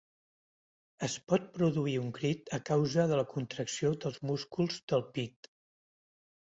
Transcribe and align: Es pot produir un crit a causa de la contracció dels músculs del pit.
Es 1.07 1.17
pot 1.31 1.45
produir 1.59 1.93
un 2.05 2.09
crit 2.19 2.51
a 2.59 2.63
causa 2.73 3.07
de 3.13 3.21
la 3.23 3.29
contracció 3.37 3.93
dels 4.07 4.19
músculs 4.33 4.83
del 4.95 5.09
pit. 5.19 5.55